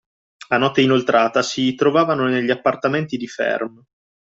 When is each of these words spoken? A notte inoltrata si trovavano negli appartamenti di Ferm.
A 0.49 0.57
notte 0.57 0.81
inoltrata 0.81 1.43
si 1.43 1.75
trovavano 1.75 2.23
negli 2.25 2.49
appartamenti 2.49 3.17
di 3.17 3.27
Ferm. 3.27 3.83